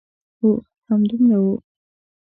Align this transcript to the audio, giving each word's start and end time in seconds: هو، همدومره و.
هو، 0.39 0.49
همدومره 0.89 1.37
و. 1.43 1.47